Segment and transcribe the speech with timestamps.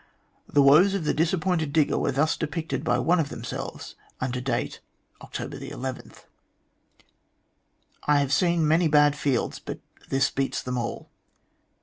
[0.47, 4.79] The woes of the disappointed digger were thus depicted by one of themselves, under date
[5.21, 6.13] October 11:"
[8.07, 9.79] I have seen many bad fields, but
[10.09, 11.11] this beats all.